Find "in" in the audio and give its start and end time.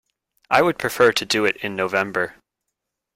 1.57-1.75